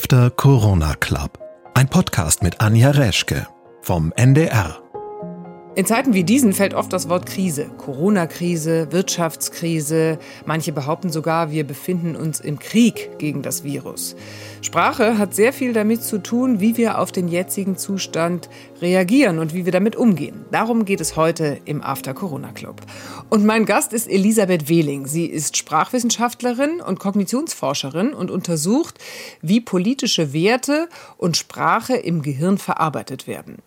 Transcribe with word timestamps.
After 0.00 0.30
Corona 0.30 0.94
Club. 0.94 1.38
Ein 1.74 1.86
Podcast 1.86 2.42
mit 2.42 2.58
Anja 2.62 2.90
Reschke 2.90 3.46
vom 3.82 4.14
NDR. 4.16 4.89
In 5.76 5.86
Zeiten 5.86 6.14
wie 6.14 6.24
diesen 6.24 6.52
fällt 6.52 6.74
oft 6.74 6.92
das 6.92 7.08
Wort 7.08 7.26
Krise. 7.26 7.70
Corona-Krise, 7.78 8.88
Wirtschaftskrise. 8.90 10.18
Manche 10.44 10.72
behaupten 10.72 11.10
sogar, 11.10 11.52
wir 11.52 11.64
befinden 11.64 12.16
uns 12.16 12.40
im 12.40 12.58
Krieg 12.58 13.18
gegen 13.18 13.42
das 13.42 13.62
Virus. 13.62 14.16
Sprache 14.62 15.16
hat 15.16 15.32
sehr 15.32 15.52
viel 15.52 15.72
damit 15.72 16.02
zu 16.02 16.18
tun, 16.18 16.58
wie 16.58 16.76
wir 16.76 16.98
auf 16.98 17.12
den 17.12 17.28
jetzigen 17.28 17.76
Zustand 17.76 18.50
reagieren 18.82 19.38
und 19.38 19.54
wie 19.54 19.64
wir 19.64 19.70
damit 19.70 19.94
umgehen. 19.94 20.44
Darum 20.50 20.84
geht 20.84 21.00
es 21.00 21.14
heute 21.14 21.60
im 21.66 21.82
After 21.82 22.14
Corona 22.14 22.50
Club. 22.50 22.80
Und 23.28 23.46
mein 23.46 23.64
Gast 23.64 23.92
ist 23.92 24.10
Elisabeth 24.10 24.68
Wehling. 24.68 25.06
Sie 25.06 25.26
ist 25.26 25.56
Sprachwissenschaftlerin 25.56 26.80
und 26.80 26.98
Kognitionsforscherin 26.98 28.12
und 28.12 28.32
untersucht, 28.32 28.98
wie 29.40 29.60
politische 29.60 30.32
Werte 30.32 30.88
und 31.16 31.36
Sprache 31.36 31.94
im 31.94 32.22
Gehirn 32.22 32.58
verarbeitet 32.58 33.28
werden. 33.28 33.58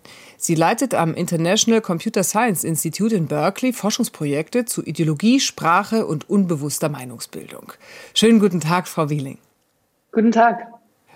Sie 0.45 0.55
leitet 0.55 0.93
am 0.93 1.13
International 1.13 1.79
Computer 1.79 2.21
Science 2.21 2.65
Institute 2.65 3.15
in 3.15 3.27
Berkeley 3.27 3.71
Forschungsprojekte 3.71 4.65
zu 4.65 4.83
Ideologie, 4.83 5.39
Sprache 5.39 6.05
und 6.05 6.29
unbewusster 6.29 6.89
Meinungsbildung. 6.89 7.71
Schönen 8.13 8.41
guten 8.41 8.59
Tag, 8.59 8.89
Frau 8.89 9.09
Wieling. 9.09 9.37
Guten 10.11 10.33
Tag. 10.33 10.67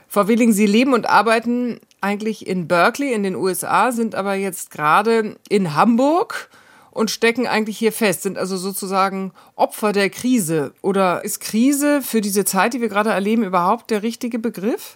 Frau 0.07 0.29
Wieling, 0.29 0.53
Sie 0.53 0.65
leben 0.65 0.93
und 0.93 1.09
arbeiten 1.09 1.81
eigentlich 1.99 2.47
in 2.47 2.69
Berkeley 2.69 3.11
in 3.11 3.23
den 3.23 3.35
USA, 3.35 3.91
sind 3.91 4.15
aber 4.15 4.35
jetzt 4.35 4.71
gerade 4.71 5.35
in 5.49 5.75
Hamburg 5.75 6.49
und 6.91 7.11
stecken 7.11 7.47
eigentlich 7.47 7.77
hier 7.77 7.91
fest, 7.91 8.21
sind 8.21 8.37
also 8.37 8.55
sozusagen 8.55 9.33
Opfer 9.57 9.91
der 9.91 10.09
Krise. 10.09 10.71
Oder 10.81 11.25
ist 11.25 11.41
Krise 11.41 12.01
für 12.01 12.21
diese 12.21 12.45
Zeit, 12.45 12.75
die 12.75 12.79
wir 12.79 12.87
gerade 12.87 13.09
erleben, 13.09 13.43
überhaupt 13.43 13.91
der 13.91 14.03
richtige 14.03 14.39
Begriff? 14.39 14.95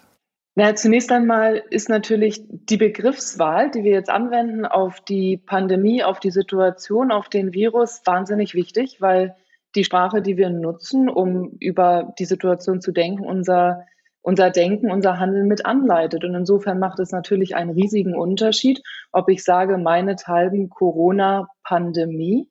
Na, 0.56 0.76
zunächst 0.76 1.12
einmal 1.14 1.64
ist 1.70 1.88
natürlich 1.88 2.44
die 2.50 2.76
Begriffswahl, 2.76 3.72
die 3.72 3.86
wir 3.86 3.94
jetzt 3.94 4.10
anwenden 4.10 4.66
auf 4.66 5.00
die 5.00 5.38
Pandemie, 5.38 6.04
auf 6.04 6.20
die 6.20 6.32
Situation, 6.32 7.12
auf 7.12 7.30
den 7.30 7.54
Virus, 7.54 8.02
wahnsinnig 8.04 8.54
wichtig, 8.54 9.00
weil 9.00 9.36
die 9.76 9.86
Sprache, 9.86 10.22
die 10.22 10.36
wir 10.36 10.50
nutzen, 10.50 11.08
um 11.08 11.56
über 11.62 12.14
die 12.20 12.26
Situation 12.26 12.82
zu 12.82 12.92
denken, 12.92 13.26
unser, 13.26 13.86
unser 14.22 14.50
Denken, 14.50 14.92
unser 14.92 15.20
Handeln 15.20 15.48
mit 15.48 15.66
anleitet. 15.66 16.26
Und 16.26 16.36
insofern 16.36 16.80
macht 16.80 17.00
es 17.00 17.14
natürlich 17.14 17.56
einen 17.56 17.72
riesigen 17.72 18.14
Unterschied, 18.14 18.82
ob 19.14 19.30
ich 19.30 19.46
sage, 19.46 19.78
meinethalben 19.78 20.70
Corona-Pandemie, 20.70 22.50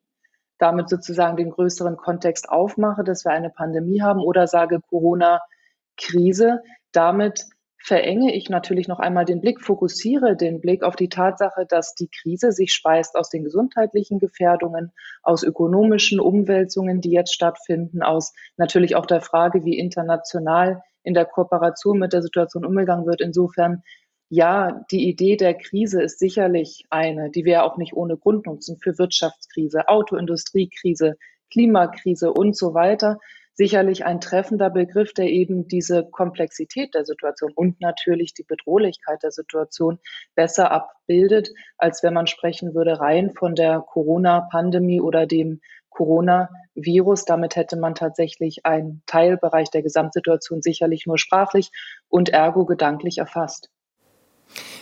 damit 0.57 0.89
sozusagen 0.89 1.37
den 1.37 1.51
größeren 1.51 1.97
Kontext 1.97 2.49
aufmache, 2.49 3.03
dass 3.03 3.25
wir 3.25 3.31
eine 3.31 3.51
Pandemie 3.51 4.01
haben, 4.01 4.21
oder 4.21 4.47
sage 4.47 4.79
Corona-Krise, 4.89 6.63
damit 6.91 7.45
verenge 7.83 8.35
ich 8.35 8.49
natürlich 8.49 8.87
noch 8.87 8.99
einmal 8.99 9.25
den 9.25 9.41
Blick, 9.41 9.61
fokussiere 9.61 10.35
den 10.35 10.61
Blick 10.61 10.83
auf 10.83 10.95
die 10.95 11.09
Tatsache, 11.09 11.65
dass 11.67 11.95
die 11.95 12.09
Krise 12.09 12.51
sich 12.51 12.73
speist 12.73 13.15
aus 13.15 13.29
den 13.29 13.43
gesundheitlichen 13.43 14.19
Gefährdungen, 14.19 14.91
aus 15.23 15.43
ökonomischen 15.43 16.19
Umwälzungen, 16.19 17.01
die 17.01 17.11
jetzt 17.11 17.33
stattfinden, 17.33 18.03
aus 18.03 18.33
natürlich 18.57 18.95
auch 18.95 19.05
der 19.05 19.21
Frage, 19.21 19.65
wie 19.65 19.77
international 19.77 20.83
in 21.03 21.15
der 21.15 21.25
Kooperation 21.25 21.97
mit 21.97 22.13
der 22.13 22.21
Situation 22.21 22.65
umgegangen 22.65 23.07
wird. 23.07 23.21
Insofern, 23.21 23.81
ja, 24.29 24.85
die 24.91 25.09
Idee 25.09 25.35
der 25.35 25.55
Krise 25.55 26.03
ist 26.03 26.19
sicherlich 26.19 26.85
eine, 26.91 27.31
die 27.31 27.45
wir 27.45 27.63
auch 27.63 27.77
nicht 27.77 27.93
ohne 27.93 28.15
Grund 28.15 28.45
nutzen 28.45 28.77
für 28.77 28.97
Wirtschaftskrise, 28.99 29.87
Autoindustriekrise, 29.87 31.17
Klimakrise 31.49 32.31
und 32.31 32.55
so 32.55 32.73
weiter 32.75 33.17
sicherlich 33.53 34.05
ein 34.05 34.21
treffender 34.21 34.69
Begriff, 34.69 35.13
der 35.13 35.27
eben 35.27 35.67
diese 35.67 36.05
Komplexität 36.09 36.93
der 36.93 37.05
Situation 37.05 37.51
und 37.53 37.79
natürlich 37.81 38.33
die 38.33 38.43
Bedrohlichkeit 38.43 39.23
der 39.23 39.31
Situation 39.31 39.99
besser 40.35 40.71
abbildet, 40.71 41.51
als 41.77 42.03
wenn 42.03 42.13
man 42.13 42.27
sprechen 42.27 42.73
würde 42.73 42.99
rein 42.99 43.31
von 43.31 43.55
der 43.55 43.81
Corona-Pandemie 43.81 45.01
oder 45.01 45.25
dem 45.25 45.61
Coronavirus. 45.89 47.25
Damit 47.25 47.55
hätte 47.55 47.77
man 47.77 47.95
tatsächlich 47.95 48.65
einen 48.65 49.03
Teilbereich 49.05 49.69
der 49.69 49.83
Gesamtsituation 49.83 50.61
sicherlich 50.61 51.05
nur 51.05 51.17
sprachlich 51.17 51.71
und 52.07 52.29
ergo 52.29 52.65
gedanklich 52.65 53.17
erfasst. 53.17 53.69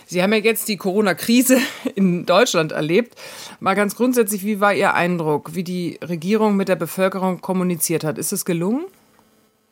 Sie 0.05 0.23
haben 0.23 0.33
ja 0.33 0.39
jetzt 0.39 0.67
die 0.67 0.77
Corona-Krise 0.77 1.57
in 1.95 2.25
Deutschland 2.25 2.71
erlebt. 2.71 3.15
Mal 3.59 3.75
ganz 3.75 3.95
grundsätzlich, 3.95 4.43
wie 4.45 4.59
war 4.59 4.73
Ihr 4.73 4.93
Eindruck, 4.93 5.55
wie 5.55 5.63
die 5.63 5.99
Regierung 6.03 6.55
mit 6.55 6.67
der 6.67 6.75
Bevölkerung 6.75 7.41
kommuniziert 7.41 8.03
hat? 8.03 8.17
Ist 8.17 8.31
es 8.31 8.45
gelungen? 8.45 8.85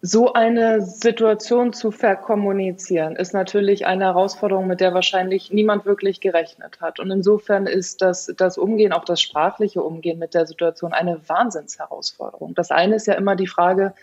So 0.03 0.33
eine 0.33 0.83
Situation 0.83 1.73
zu 1.73 1.89
verkommunizieren, 1.89 3.15
ist 3.15 3.33
natürlich 3.33 3.87
eine 3.87 4.05
Herausforderung, 4.05 4.67
mit 4.67 4.79
der 4.79 4.93
wahrscheinlich 4.93 5.51
niemand 5.51 5.85
wirklich 5.85 6.21
gerechnet 6.21 6.81
hat. 6.81 6.99
Und 6.99 7.09
insofern 7.09 7.65
ist 7.65 8.03
das, 8.03 8.31
das 8.37 8.59
Umgehen, 8.59 8.93
auch 8.93 9.05
das 9.05 9.19
sprachliche 9.19 9.81
Umgehen 9.81 10.19
mit 10.19 10.35
der 10.35 10.45
Situation 10.45 10.93
eine 10.93 11.27
Wahnsinnsherausforderung. 11.27 12.53
Das 12.53 12.69
eine 12.69 12.95
ist 12.95 13.07
ja 13.07 13.15
immer 13.15 13.35
die 13.35 13.47
Frage, 13.47 13.95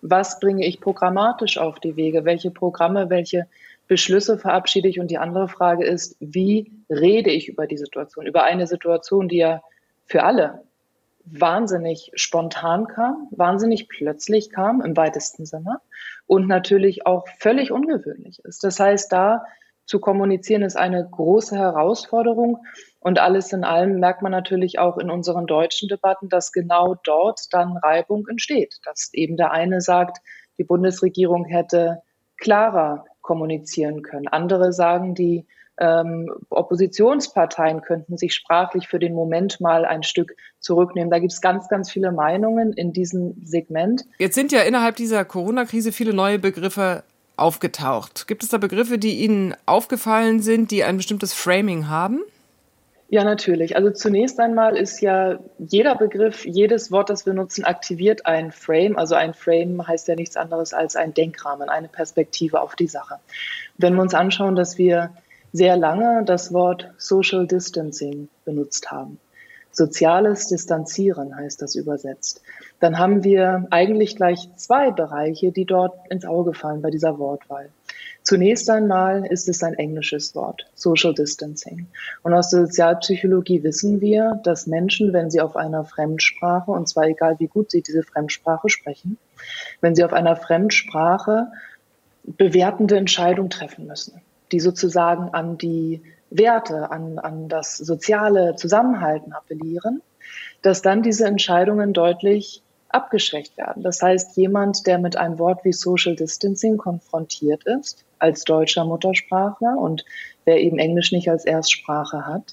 was 0.00 0.40
bringe 0.40 0.66
ich 0.66 0.80
programmatisch 0.80 1.58
auf 1.58 1.78
die 1.80 1.96
Wege? 1.96 2.24
Welche 2.24 2.50
Programme, 2.50 3.10
welche 3.10 3.46
Beschlüsse 3.88 4.38
verabschiede 4.38 4.88
ich? 4.88 5.00
Und 5.00 5.10
die 5.10 5.18
andere 5.18 5.48
Frage 5.48 5.84
ist, 5.84 6.16
wie 6.20 6.72
rede 6.88 7.30
ich 7.30 7.48
über 7.48 7.66
die 7.66 7.78
Situation? 7.78 8.26
Über 8.26 8.44
eine 8.44 8.66
Situation, 8.66 9.28
die 9.28 9.38
ja 9.38 9.62
für 10.06 10.24
alle 10.24 10.62
wahnsinnig 11.24 12.10
spontan 12.14 12.86
kam, 12.86 13.28
wahnsinnig 13.30 13.88
plötzlich 13.88 14.50
kam 14.50 14.80
im 14.80 14.96
weitesten 14.96 15.46
Sinne 15.46 15.80
und 16.26 16.48
natürlich 16.48 17.06
auch 17.06 17.26
völlig 17.38 17.70
ungewöhnlich 17.70 18.40
ist. 18.44 18.64
Das 18.64 18.80
heißt, 18.80 19.12
da 19.12 19.44
zu 19.84 20.00
kommunizieren 20.00 20.62
ist 20.62 20.76
eine 20.76 21.06
große 21.08 21.56
Herausforderung 21.56 22.58
und 23.00 23.18
alles 23.18 23.52
in 23.52 23.64
allem 23.64 23.98
merkt 23.98 24.22
man 24.22 24.32
natürlich 24.32 24.78
auch 24.78 24.96
in 24.98 25.10
unseren 25.10 25.46
deutschen 25.46 25.88
Debatten, 25.88 26.28
dass 26.28 26.52
genau 26.52 26.94
dort 27.04 27.40
dann 27.50 27.76
Reibung 27.76 28.26
entsteht, 28.28 28.78
dass 28.84 29.10
eben 29.12 29.36
der 29.36 29.50
eine 29.50 29.80
sagt, 29.80 30.18
die 30.58 30.64
Bundesregierung 30.64 31.44
hätte 31.44 32.02
klarer 32.36 33.04
kommunizieren 33.22 34.02
können. 34.02 34.28
Andere 34.28 34.72
sagen, 34.72 35.14
die 35.14 35.46
ähm, 35.78 36.30
Oppositionsparteien 36.50 37.80
könnten 37.80 38.16
sich 38.16 38.34
sprachlich 38.34 38.88
für 38.88 38.98
den 38.98 39.14
Moment 39.14 39.60
mal 39.60 39.84
ein 39.84 40.02
Stück 40.02 40.36
zurücknehmen. 40.60 41.10
Da 41.10 41.18
gibt 41.18 41.32
es 41.32 41.40
ganz, 41.40 41.68
ganz 41.68 41.90
viele 41.90 42.12
Meinungen 42.12 42.72
in 42.72 42.92
diesem 42.92 43.34
Segment. 43.42 44.04
Jetzt 44.18 44.34
sind 44.34 44.52
ja 44.52 44.60
innerhalb 44.60 44.96
dieser 44.96 45.24
Corona-Krise 45.24 45.92
viele 45.92 46.12
neue 46.12 46.38
Begriffe 46.38 47.04
aufgetaucht. 47.36 48.28
Gibt 48.28 48.42
es 48.42 48.50
da 48.50 48.58
Begriffe, 48.58 48.98
die 48.98 49.24
Ihnen 49.24 49.54
aufgefallen 49.66 50.40
sind, 50.40 50.70
die 50.70 50.84
ein 50.84 50.98
bestimmtes 50.98 51.32
Framing 51.32 51.88
haben? 51.88 52.20
Ja, 53.12 53.24
natürlich. 53.24 53.76
Also 53.76 53.90
zunächst 53.90 54.40
einmal 54.40 54.74
ist 54.74 55.02
ja 55.02 55.38
jeder 55.58 55.96
Begriff, 55.96 56.46
jedes 56.46 56.90
Wort, 56.90 57.10
das 57.10 57.26
wir 57.26 57.34
nutzen, 57.34 57.62
aktiviert 57.62 58.24
ein 58.24 58.52
Frame. 58.52 58.96
Also 58.96 59.16
ein 59.16 59.34
Frame 59.34 59.86
heißt 59.86 60.08
ja 60.08 60.14
nichts 60.14 60.38
anderes 60.38 60.72
als 60.72 60.96
ein 60.96 61.12
Denkrahmen, 61.12 61.68
eine 61.68 61.88
Perspektive 61.88 62.62
auf 62.62 62.74
die 62.74 62.86
Sache. 62.86 63.16
Wenn 63.76 63.96
wir 63.96 64.00
uns 64.00 64.14
anschauen, 64.14 64.56
dass 64.56 64.78
wir 64.78 65.10
sehr 65.52 65.76
lange 65.76 66.24
das 66.24 66.54
Wort 66.54 66.90
Social 66.96 67.46
Distancing 67.46 68.30
benutzt 68.46 68.90
haben. 68.90 69.18
Soziales 69.72 70.48
Distanzieren 70.48 71.36
heißt 71.36 71.60
das 71.60 71.74
übersetzt. 71.74 72.40
Dann 72.80 72.98
haben 72.98 73.24
wir 73.24 73.66
eigentlich 73.68 74.16
gleich 74.16 74.48
zwei 74.56 74.90
Bereiche, 74.90 75.52
die 75.52 75.66
dort 75.66 76.10
ins 76.10 76.24
Auge 76.24 76.54
fallen 76.54 76.80
bei 76.80 76.88
dieser 76.90 77.18
Wortwahl. 77.18 77.68
Zunächst 78.24 78.70
einmal 78.70 79.26
ist 79.26 79.48
es 79.48 79.62
ein 79.62 79.74
englisches 79.74 80.34
Wort, 80.36 80.64
Social 80.74 81.12
Distancing. 81.12 81.88
Und 82.22 82.34
aus 82.34 82.50
der 82.50 82.66
Sozialpsychologie 82.66 83.64
wissen 83.64 84.00
wir, 84.00 84.40
dass 84.44 84.68
Menschen, 84.68 85.12
wenn 85.12 85.30
sie 85.30 85.40
auf 85.40 85.56
einer 85.56 85.84
Fremdsprache, 85.84 86.70
und 86.70 86.88
zwar 86.88 87.04
egal 87.04 87.36
wie 87.40 87.48
gut 87.48 87.72
sie 87.72 87.82
diese 87.82 88.04
Fremdsprache 88.04 88.68
sprechen, 88.68 89.18
wenn 89.80 89.96
sie 89.96 90.04
auf 90.04 90.12
einer 90.12 90.36
Fremdsprache 90.36 91.48
bewertende 92.22 92.96
Entscheidungen 92.96 93.50
treffen 93.50 93.88
müssen, 93.88 94.20
die 94.52 94.60
sozusagen 94.60 95.30
an 95.34 95.58
die 95.58 96.02
Werte, 96.30 96.90
an, 96.90 97.18
an 97.18 97.48
das 97.48 97.76
soziale 97.76 98.54
Zusammenhalten 98.54 99.32
appellieren, 99.32 100.00
dass 100.62 100.80
dann 100.80 101.02
diese 101.02 101.26
Entscheidungen 101.26 101.92
deutlich 101.92 102.62
abgeschwächt 102.88 103.56
werden. 103.56 103.82
Das 103.82 104.00
heißt, 104.00 104.36
jemand, 104.36 104.86
der 104.86 104.98
mit 104.98 105.16
einem 105.16 105.38
Wort 105.38 105.64
wie 105.64 105.72
Social 105.72 106.14
Distancing 106.14 106.76
konfrontiert 106.76 107.64
ist, 107.64 108.04
als 108.22 108.44
deutscher 108.44 108.84
Muttersprachler 108.84 109.76
und 109.76 110.04
wer 110.44 110.60
eben 110.60 110.78
Englisch 110.78 111.12
nicht 111.12 111.28
als 111.28 111.44
Erstsprache 111.44 112.26
hat, 112.26 112.52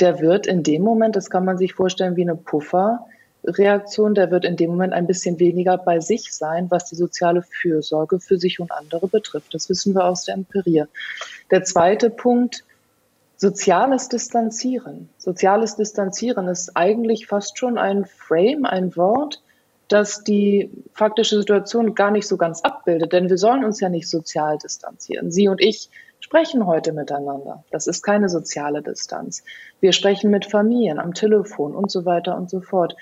der 0.00 0.20
wird 0.20 0.46
in 0.46 0.62
dem 0.62 0.82
Moment, 0.82 1.16
das 1.16 1.30
kann 1.30 1.44
man 1.44 1.58
sich 1.58 1.74
vorstellen 1.74 2.16
wie 2.16 2.22
eine 2.22 2.36
Pufferreaktion, 2.36 4.14
der 4.14 4.30
wird 4.30 4.44
in 4.44 4.56
dem 4.56 4.70
Moment 4.70 4.92
ein 4.92 5.06
bisschen 5.06 5.38
weniger 5.38 5.78
bei 5.78 6.00
sich 6.00 6.32
sein, 6.32 6.70
was 6.70 6.84
die 6.84 6.94
soziale 6.94 7.42
Fürsorge 7.42 8.20
für 8.20 8.38
sich 8.38 8.60
und 8.60 8.70
andere 8.70 9.08
betrifft. 9.08 9.54
Das 9.54 9.68
wissen 9.68 9.94
wir 9.94 10.04
aus 10.04 10.24
der 10.24 10.34
Empirie. 10.34 10.84
Der 11.50 11.64
zweite 11.64 12.10
Punkt, 12.10 12.64
soziales 13.36 14.08
Distanzieren. 14.08 15.08
Soziales 15.16 15.76
Distanzieren 15.76 16.48
ist 16.48 16.76
eigentlich 16.76 17.26
fast 17.26 17.58
schon 17.58 17.78
ein 17.78 18.04
Frame, 18.04 18.66
ein 18.66 18.94
Wort, 18.96 19.42
das 19.88 20.22
die 20.22 20.70
faktische 20.92 21.38
Situation 21.38 21.94
gar 21.94 22.10
nicht 22.10 22.28
so 22.28 22.36
ganz 22.36 22.60
abbildet, 22.60 23.12
denn 23.12 23.28
wir 23.28 23.38
sollen 23.38 23.64
uns 23.64 23.80
ja 23.80 23.88
nicht 23.88 24.08
sozial 24.08 24.58
distanzieren. 24.58 25.30
Sie 25.30 25.48
und 25.48 25.60
ich 25.60 25.90
sprechen 26.20 26.66
heute 26.66 26.92
miteinander. 26.92 27.64
Das 27.70 27.86
ist 27.86 28.02
keine 28.02 28.28
soziale 28.28 28.82
Distanz. 28.82 29.42
Wir 29.80 29.92
sprechen 29.92 30.30
mit 30.30 30.46
Familien 30.46 30.98
am 30.98 31.14
Telefon 31.14 31.74
und 31.74 31.90
so 31.90 32.04
weiter 32.04 32.36
und 32.36 32.50
so 32.50 32.60
fort. 32.60 32.94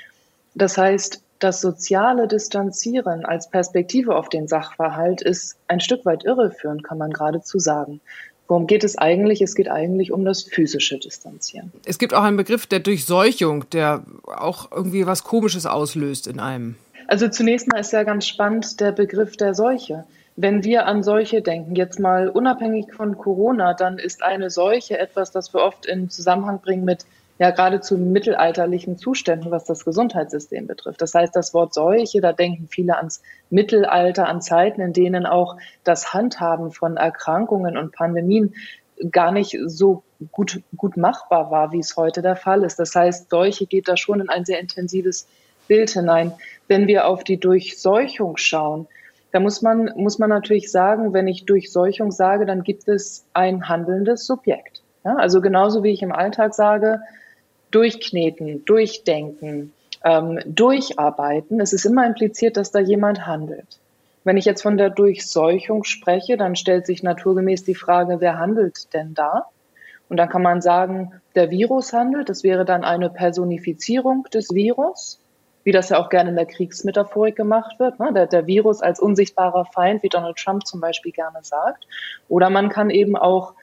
Das 0.54 0.78
heißt, 0.78 1.22
das 1.38 1.60
soziale 1.60 2.28
Distanzieren 2.28 3.24
als 3.24 3.50
Perspektive 3.50 4.16
auf 4.16 4.28
den 4.28 4.48
Sachverhalt 4.48 5.20
ist 5.20 5.56
ein 5.68 5.80
Stück 5.80 6.06
weit 6.06 6.24
irreführend, 6.24 6.82
kann 6.82 6.98
man 6.98 7.12
geradezu 7.12 7.58
sagen. 7.58 8.00
Worum 8.48 8.66
geht 8.66 8.84
es 8.84 8.96
eigentlich? 8.96 9.42
Es 9.42 9.54
geht 9.54 9.68
eigentlich 9.68 10.12
um 10.12 10.24
das 10.24 10.42
physische 10.42 10.98
Distanzieren. 10.98 11.72
Es 11.84 11.98
gibt 11.98 12.14
auch 12.14 12.22
einen 12.22 12.36
Begriff 12.36 12.66
der 12.66 12.80
Durchseuchung, 12.80 13.68
der 13.70 14.04
auch 14.24 14.70
irgendwie 14.70 15.06
was 15.06 15.24
Komisches 15.24 15.66
auslöst 15.66 16.26
in 16.26 16.38
einem. 16.38 16.76
Also 17.08 17.28
zunächst 17.28 17.68
mal 17.68 17.80
ist 17.80 17.92
ja 17.92 18.02
ganz 18.02 18.26
spannend 18.26 18.80
der 18.80 18.92
Begriff 18.92 19.36
der 19.36 19.54
Seuche. 19.54 20.04
Wenn 20.36 20.64
wir 20.64 20.86
an 20.86 21.02
Seuche 21.02 21.40
denken, 21.40 21.76
jetzt 21.76 21.98
mal 21.98 22.28
unabhängig 22.28 22.92
von 22.92 23.16
Corona, 23.16 23.74
dann 23.74 23.98
ist 23.98 24.22
eine 24.22 24.50
Seuche 24.50 24.98
etwas, 24.98 25.30
das 25.30 25.54
wir 25.54 25.62
oft 25.62 25.86
in 25.86 26.10
Zusammenhang 26.10 26.60
bringen 26.60 26.84
mit 26.84 27.06
ja 27.38 27.50
geradezu 27.50 27.98
mittelalterlichen 27.98 28.96
Zuständen, 28.96 29.50
was 29.50 29.64
das 29.64 29.84
Gesundheitssystem 29.84 30.66
betrifft. 30.66 31.02
Das 31.02 31.14
heißt, 31.14 31.36
das 31.36 31.52
Wort 31.52 31.74
Seuche, 31.74 32.20
da 32.20 32.32
denken 32.32 32.68
viele 32.68 32.96
ans 32.96 33.22
Mittelalter, 33.50 34.26
an 34.26 34.40
Zeiten, 34.40 34.80
in 34.80 34.92
denen 34.92 35.26
auch 35.26 35.56
das 35.84 36.14
Handhaben 36.14 36.70
von 36.70 36.96
Erkrankungen 36.96 37.76
und 37.76 37.92
Pandemien 37.92 38.54
gar 39.10 39.32
nicht 39.32 39.58
so 39.66 40.02
gut, 40.32 40.62
gut 40.76 40.96
machbar 40.96 41.50
war, 41.50 41.72
wie 41.72 41.80
es 41.80 41.96
heute 41.96 42.22
der 42.22 42.36
Fall 42.36 42.64
ist. 42.64 42.78
Das 42.78 42.94
heißt, 42.94 43.28
Seuche 43.28 43.66
geht 43.66 43.88
da 43.88 43.96
schon 43.96 44.20
in 44.20 44.30
ein 44.30 44.44
sehr 44.44 44.60
intensives 44.60 45.28
Bild 45.68 45.90
hinein. 45.90 46.32
Wenn 46.68 46.86
wir 46.86 47.06
auf 47.06 47.22
die 47.22 47.38
Durchseuchung 47.38 48.38
schauen, 48.38 48.86
da 49.32 49.40
muss 49.40 49.60
man, 49.60 49.92
muss 49.96 50.18
man 50.18 50.30
natürlich 50.30 50.70
sagen, 50.70 51.12
wenn 51.12 51.28
ich 51.28 51.44
Durchseuchung 51.44 52.10
sage, 52.10 52.46
dann 52.46 52.62
gibt 52.62 52.88
es 52.88 53.26
ein 53.34 53.68
handelndes 53.68 54.26
Subjekt. 54.26 54.82
Ja, 55.04 55.16
also 55.16 55.40
genauso 55.40 55.82
wie 55.82 55.92
ich 55.92 56.02
im 56.02 56.12
Alltag 56.12 56.54
sage, 56.54 57.00
durchkneten, 57.70 58.64
durchdenken, 58.64 59.72
ähm, 60.04 60.40
durcharbeiten. 60.46 61.60
Es 61.60 61.72
ist 61.72 61.84
immer 61.84 62.06
impliziert, 62.06 62.56
dass 62.56 62.70
da 62.70 62.78
jemand 62.78 63.26
handelt. 63.26 63.80
Wenn 64.24 64.36
ich 64.36 64.44
jetzt 64.44 64.62
von 64.62 64.76
der 64.76 64.90
Durchseuchung 64.90 65.84
spreche, 65.84 66.36
dann 66.36 66.56
stellt 66.56 66.86
sich 66.86 67.02
naturgemäß 67.02 67.64
die 67.64 67.74
Frage, 67.74 68.20
wer 68.20 68.38
handelt 68.38 68.92
denn 68.92 69.14
da? 69.14 69.46
Und 70.08 70.16
dann 70.16 70.28
kann 70.28 70.42
man 70.42 70.60
sagen, 70.60 71.12
der 71.34 71.50
Virus 71.50 71.92
handelt. 71.92 72.28
Das 72.28 72.44
wäre 72.44 72.64
dann 72.64 72.84
eine 72.84 73.10
Personifizierung 73.10 74.24
des 74.32 74.50
Virus, 74.54 75.20
wie 75.64 75.72
das 75.72 75.88
ja 75.88 75.98
auch 75.98 76.08
gerne 76.08 76.30
in 76.30 76.36
der 76.36 76.46
Kriegsmetaphorik 76.46 77.36
gemacht 77.36 77.78
wird. 77.78 77.98
Ne? 77.98 78.12
Der, 78.12 78.26
der 78.26 78.46
Virus 78.46 78.82
als 78.82 79.00
unsichtbarer 79.00 79.64
Feind, 79.64 80.02
wie 80.02 80.08
Donald 80.08 80.36
Trump 80.36 80.66
zum 80.66 80.80
Beispiel 80.80 81.12
gerne 81.12 81.38
sagt. 81.42 81.86
Oder 82.28 82.50
man 82.50 82.68
kann 82.68 82.90
eben 82.90 83.16
auch 83.16 83.54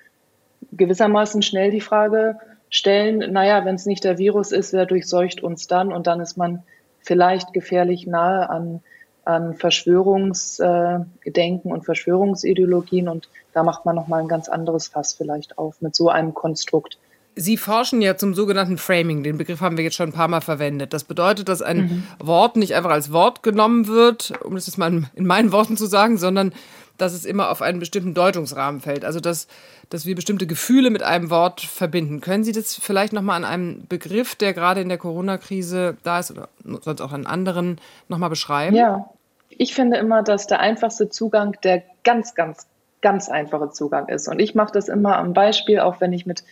gewissermaßen 0.73 1.41
schnell 1.41 1.71
die 1.71 1.81
Frage 1.81 2.37
stellen, 2.73 3.31
naja, 3.31 3.63
wenn 3.65 3.75
es 3.75 3.85
nicht 3.85 4.03
der 4.03 4.17
Virus 4.17 4.51
ist, 4.51 4.73
wer 4.73 4.87
durchseucht 4.87 5.43
uns 5.43 5.67
dann? 5.67 5.93
Und 5.93 6.07
dann 6.07 6.19
ist 6.19 6.37
man 6.37 6.63
vielleicht 6.99 7.53
gefährlich 7.53 8.07
nahe 8.07 8.49
an, 8.49 8.81
an 9.25 9.53
Verschwörungsgedenken 9.53 11.69
äh, 11.69 11.73
und 11.73 11.85
Verschwörungsideologien. 11.85 13.07
Und 13.07 13.29
da 13.53 13.61
macht 13.63 13.85
man 13.85 13.95
nochmal 13.95 14.21
ein 14.21 14.27
ganz 14.27 14.49
anderes 14.49 14.87
Fass 14.87 15.13
vielleicht 15.13 15.59
auf 15.59 15.81
mit 15.81 15.95
so 15.95 16.09
einem 16.09 16.33
Konstrukt. 16.33 16.97
Sie 17.35 17.57
forschen 17.57 18.01
ja 18.01 18.17
zum 18.17 18.33
sogenannten 18.33 18.79
Framing. 18.79 19.21
Den 19.23 19.37
Begriff 19.37 19.61
haben 19.61 19.77
wir 19.77 19.83
jetzt 19.83 19.95
schon 19.95 20.09
ein 20.09 20.13
paar 20.13 20.27
Mal 20.27 20.41
verwendet. 20.41 20.93
Das 20.93 21.03
bedeutet, 21.03 21.49
dass 21.49 21.61
ein 21.61 21.77
mhm. 21.77 22.03
Wort 22.19 22.55
nicht 22.55 22.73
einfach 22.73 22.91
als 22.91 23.11
Wort 23.11 23.43
genommen 23.43 23.87
wird, 23.87 24.33
um 24.43 24.55
das 24.55 24.65
jetzt 24.65 24.77
mal 24.77 25.03
in 25.15 25.27
meinen 25.27 25.51
Worten 25.51 25.77
zu 25.77 25.85
sagen, 25.85 26.17
sondern 26.17 26.53
dass 26.97 27.13
es 27.13 27.25
immer 27.25 27.49
auf 27.49 27.61
einen 27.61 27.79
bestimmten 27.79 28.13
Deutungsrahmen 28.13 28.81
fällt. 28.81 29.05
Also 29.05 29.19
dass, 29.19 29.47
dass 29.89 30.05
wir 30.05 30.15
bestimmte 30.15 30.47
Gefühle 30.47 30.89
mit 30.89 31.03
einem 31.03 31.29
Wort 31.29 31.61
verbinden. 31.61 32.21
Können 32.21 32.43
Sie 32.43 32.51
das 32.51 32.75
vielleicht 32.75 33.13
nochmal 33.13 33.37
an 33.37 33.45
einem 33.45 33.87
Begriff, 33.87 34.35
der 34.35 34.53
gerade 34.53 34.81
in 34.81 34.89
der 34.89 34.97
Corona-Krise 34.97 35.97
da 36.03 36.19
ist 36.19 36.31
oder 36.31 36.49
sonst 36.63 37.01
auch 37.01 37.11
an 37.11 37.25
anderen, 37.25 37.79
nochmal 38.07 38.29
beschreiben? 38.29 38.75
Ja, 38.75 39.09
ich 39.49 39.73
finde 39.73 39.97
immer, 39.97 40.23
dass 40.23 40.47
der 40.47 40.59
einfachste 40.59 41.09
Zugang 41.09 41.57
der 41.63 41.83
ganz, 42.03 42.35
ganz, 42.35 42.67
ganz 43.01 43.29
einfache 43.29 43.71
Zugang 43.71 44.07
ist. 44.07 44.27
Und 44.27 44.39
ich 44.39 44.55
mache 44.55 44.71
das 44.71 44.87
immer 44.87 45.17
am 45.17 45.33
Beispiel, 45.33 45.79
auch 45.79 45.99
wenn 45.99 46.13
ich 46.13 46.25
mit, 46.25 46.43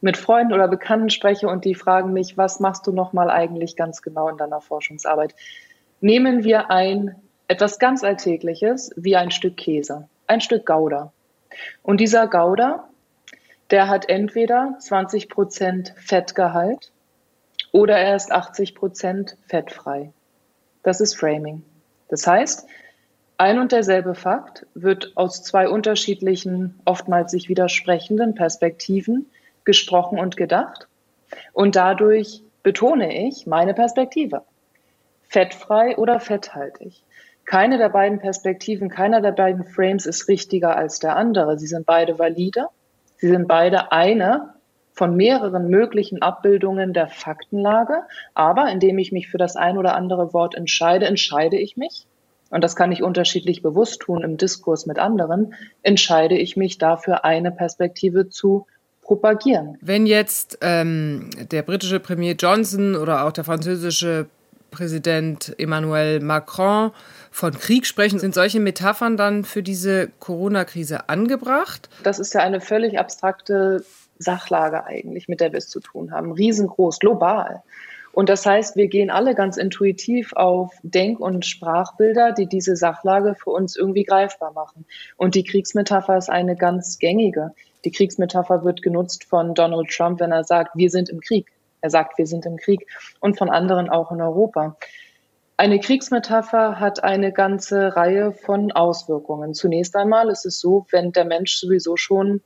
mit 0.00 0.16
Freunden 0.16 0.52
oder 0.52 0.68
Bekannten 0.68 1.10
spreche 1.10 1.48
und 1.48 1.64
die 1.64 1.74
fragen 1.74 2.12
mich, 2.12 2.36
was 2.36 2.60
machst 2.60 2.86
du 2.86 2.92
nochmal 2.92 3.30
eigentlich 3.30 3.76
ganz 3.76 4.02
genau 4.02 4.28
in 4.28 4.36
deiner 4.36 4.60
Forschungsarbeit? 4.60 5.34
Nehmen 6.00 6.44
wir 6.44 6.70
ein 6.70 7.16
etwas 7.48 7.78
ganz 7.78 8.04
Alltägliches 8.04 8.92
wie 8.96 9.16
ein 9.16 9.30
Stück 9.30 9.56
Käse, 9.56 10.08
ein 10.26 10.40
Stück 10.40 10.66
Gouda. 10.66 11.12
Und 11.82 11.98
dieser 11.98 12.28
Gouda, 12.28 12.88
der 13.70 13.88
hat 13.88 14.08
entweder 14.08 14.76
20 14.78 15.28
Prozent 15.28 15.94
Fettgehalt 15.96 16.92
oder 17.72 17.98
er 17.98 18.16
ist 18.16 18.30
80 18.30 18.74
Prozent 18.74 19.36
fettfrei. 19.46 20.12
Das 20.82 21.00
ist 21.00 21.14
Framing. 21.14 21.64
Das 22.08 22.26
heißt, 22.26 22.66
ein 23.36 23.58
und 23.58 23.72
derselbe 23.72 24.14
Fakt 24.14 24.66
wird 24.74 25.12
aus 25.16 25.42
zwei 25.42 25.68
unterschiedlichen, 25.68 26.80
oftmals 26.84 27.30
sich 27.30 27.48
widersprechenden 27.48 28.34
Perspektiven 28.34 29.26
gesprochen 29.64 30.18
und 30.18 30.36
gedacht. 30.36 30.88
Und 31.52 31.76
dadurch 31.76 32.42
betone 32.62 33.26
ich 33.28 33.46
meine 33.46 33.74
Perspektive. 33.74 34.42
Fettfrei 35.28 35.96
oder 35.96 36.20
fetthaltig. 36.20 37.02
Keine 37.48 37.78
der 37.78 37.88
beiden 37.88 38.18
Perspektiven, 38.18 38.90
keiner 38.90 39.22
der 39.22 39.32
beiden 39.32 39.64
Frames 39.64 40.04
ist 40.04 40.28
richtiger 40.28 40.76
als 40.76 40.98
der 40.98 41.16
andere. 41.16 41.58
Sie 41.58 41.66
sind 41.66 41.86
beide 41.86 42.18
valide. 42.18 42.66
Sie 43.16 43.28
sind 43.28 43.48
beide 43.48 43.90
eine 43.90 44.52
von 44.92 45.16
mehreren 45.16 45.70
möglichen 45.70 46.20
Abbildungen 46.20 46.92
der 46.92 47.08
Faktenlage. 47.08 48.02
Aber 48.34 48.70
indem 48.70 48.98
ich 48.98 49.12
mich 49.12 49.28
für 49.28 49.38
das 49.38 49.56
ein 49.56 49.78
oder 49.78 49.94
andere 49.94 50.34
Wort 50.34 50.56
entscheide, 50.56 51.06
entscheide 51.06 51.56
ich 51.56 51.78
mich. 51.78 52.04
Und 52.50 52.62
das 52.62 52.76
kann 52.76 52.92
ich 52.92 53.02
unterschiedlich 53.02 53.62
bewusst 53.62 54.00
tun 54.00 54.22
im 54.22 54.36
Diskurs 54.36 54.84
mit 54.84 54.98
anderen, 54.98 55.54
entscheide 55.82 56.36
ich 56.36 56.58
mich 56.58 56.76
dafür, 56.76 57.24
eine 57.24 57.50
Perspektive 57.50 58.28
zu 58.28 58.66
propagieren. 59.00 59.78
Wenn 59.80 60.04
jetzt 60.04 60.58
ähm, 60.60 61.30
der 61.50 61.62
britische 61.62 61.98
Premier 61.98 62.34
Johnson 62.34 62.94
oder 62.94 63.24
auch 63.24 63.32
der 63.32 63.44
französische 63.44 64.26
Präsident 64.70 65.54
Emmanuel 65.58 66.20
Macron 66.20 66.92
von 67.30 67.52
Krieg 67.52 67.86
sprechen, 67.86 68.18
sind 68.18 68.34
solche 68.34 68.60
Metaphern 68.60 69.16
dann 69.16 69.44
für 69.44 69.62
diese 69.62 70.08
Corona-Krise 70.20 71.08
angebracht? 71.08 71.88
Das 72.02 72.18
ist 72.18 72.34
ja 72.34 72.40
eine 72.40 72.60
völlig 72.60 72.98
abstrakte 72.98 73.84
Sachlage 74.18 74.84
eigentlich, 74.84 75.28
mit 75.28 75.40
der 75.40 75.52
wir 75.52 75.58
es 75.58 75.68
zu 75.68 75.80
tun 75.80 76.12
haben. 76.12 76.32
Riesengroß, 76.32 76.98
global. 76.98 77.62
Und 78.12 78.28
das 78.28 78.44
heißt, 78.44 78.74
wir 78.74 78.88
gehen 78.88 79.10
alle 79.10 79.34
ganz 79.34 79.56
intuitiv 79.56 80.32
auf 80.32 80.74
Denk- 80.82 81.20
und 81.20 81.46
Sprachbilder, 81.46 82.32
die 82.32 82.46
diese 82.46 82.74
Sachlage 82.74 83.36
für 83.36 83.50
uns 83.50 83.76
irgendwie 83.76 84.02
greifbar 84.02 84.52
machen. 84.52 84.86
Und 85.16 85.34
die 85.34 85.44
Kriegsmetapher 85.44 86.16
ist 86.16 86.28
eine 86.28 86.56
ganz 86.56 86.98
gängige. 86.98 87.52
Die 87.84 87.92
Kriegsmetapher 87.92 88.64
wird 88.64 88.82
genutzt 88.82 89.24
von 89.24 89.54
Donald 89.54 89.90
Trump, 89.90 90.18
wenn 90.18 90.32
er 90.32 90.42
sagt, 90.42 90.72
wir 90.74 90.90
sind 90.90 91.08
im 91.10 91.20
Krieg. 91.20 91.46
Er 91.80 91.90
sagt, 91.90 92.18
wir 92.18 92.26
sind 92.26 92.46
im 92.46 92.56
Krieg 92.56 92.86
und 93.20 93.38
von 93.38 93.50
anderen 93.50 93.88
auch 93.88 94.12
in 94.12 94.20
Europa. 94.20 94.76
Eine 95.56 95.80
Kriegsmetapher 95.80 96.78
hat 96.78 97.02
eine 97.02 97.32
ganze 97.32 97.96
Reihe 97.96 98.32
von 98.32 98.70
Auswirkungen. 98.70 99.54
Zunächst 99.54 99.96
einmal 99.96 100.30
ist 100.30 100.46
es 100.46 100.60
so, 100.60 100.86
wenn 100.90 101.12
der 101.12 101.24
Mensch 101.24 101.56
sowieso 101.56 101.96
schon 101.96 102.42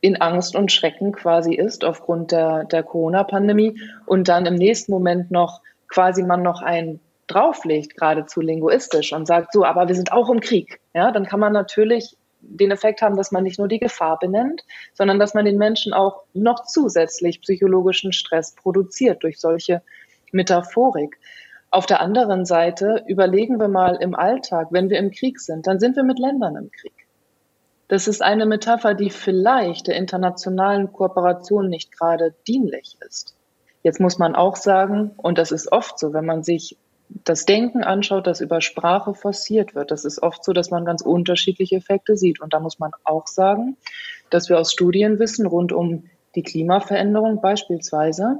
in 0.00 0.20
Angst 0.20 0.56
und 0.56 0.72
Schrecken 0.72 1.12
quasi 1.12 1.54
ist 1.54 1.84
aufgrund 1.84 2.32
der, 2.32 2.64
der 2.64 2.82
Corona-Pandemie 2.82 3.80
und 4.04 4.28
dann 4.28 4.46
im 4.46 4.56
nächsten 4.56 4.92
Moment 4.92 5.30
noch 5.30 5.62
quasi 5.88 6.22
man 6.22 6.42
noch 6.42 6.60
einen 6.60 7.00
drauflegt, 7.26 7.96
geradezu 7.96 8.40
linguistisch 8.40 9.12
und 9.12 9.26
sagt 9.26 9.52
so, 9.52 9.64
aber 9.64 9.88
wir 9.88 9.94
sind 9.94 10.12
auch 10.12 10.28
im 10.28 10.40
Krieg. 10.40 10.80
Ja, 10.92 11.10
dann 11.10 11.24
kann 11.24 11.40
man 11.40 11.52
natürlich 11.52 12.16
den 12.48 12.70
Effekt 12.70 13.02
haben, 13.02 13.16
dass 13.16 13.32
man 13.32 13.44
nicht 13.44 13.58
nur 13.58 13.68
die 13.68 13.78
Gefahr 13.78 14.18
benennt, 14.18 14.62
sondern 14.92 15.18
dass 15.18 15.34
man 15.34 15.44
den 15.44 15.58
Menschen 15.58 15.92
auch 15.92 16.22
noch 16.32 16.64
zusätzlich 16.64 17.40
psychologischen 17.40 18.12
Stress 18.12 18.54
produziert 18.54 19.22
durch 19.22 19.40
solche 19.40 19.82
Metaphorik. 20.32 21.18
Auf 21.70 21.86
der 21.86 22.00
anderen 22.00 22.44
Seite 22.44 23.04
überlegen 23.08 23.58
wir 23.58 23.68
mal 23.68 23.96
im 23.96 24.14
Alltag, 24.14 24.68
wenn 24.70 24.90
wir 24.90 24.98
im 24.98 25.10
Krieg 25.10 25.40
sind, 25.40 25.66
dann 25.66 25.80
sind 25.80 25.96
wir 25.96 26.04
mit 26.04 26.18
Ländern 26.18 26.56
im 26.56 26.70
Krieg. 26.70 26.92
Das 27.88 28.08
ist 28.08 28.22
eine 28.22 28.46
Metapher, 28.46 28.94
die 28.94 29.10
vielleicht 29.10 29.88
der 29.88 29.96
internationalen 29.96 30.92
Kooperation 30.92 31.68
nicht 31.68 31.96
gerade 31.96 32.34
dienlich 32.46 32.96
ist. 33.06 33.36
Jetzt 33.82 34.00
muss 34.00 34.18
man 34.18 34.34
auch 34.34 34.56
sagen, 34.56 35.12
und 35.16 35.36
das 35.36 35.52
ist 35.52 35.70
oft 35.70 35.98
so, 35.98 36.14
wenn 36.14 36.24
man 36.24 36.42
sich 36.42 36.78
das 37.24 37.46
Denken 37.46 37.84
anschaut, 37.84 38.26
das 38.26 38.40
über 38.40 38.60
Sprache 38.60 39.14
forciert 39.14 39.74
wird. 39.74 39.90
Das 39.90 40.04
ist 40.04 40.22
oft 40.22 40.44
so, 40.44 40.52
dass 40.52 40.70
man 40.70 40.84
ganz 40.84 41.00
unterschiedliche 41.00 41.76
Effekte 41.76 42.16
sieht. 42.16 42.40
Und 42.40 42.52
da 42.52 42.60
muss 42.60 42.78
man 42.78 42.90
auch 43.04 43.26
sagen, 43.26 43.76
dass 44.30 44.48
wir 44.48 44.58
aus 44.58 44.72
Studien 44.72 45.18
wissen 45.18 45.46
rund 45.46 45.72
um 45.72 46.04
die 46.34 46.42
Klimaveränderung 46.42 47.40
beispielsweise, 47.40 48.38